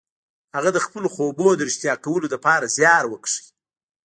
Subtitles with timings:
[0.55, 3.35] هغه د خپلو خوبونو د رښتيا کولو لپاره زيار وکيښ.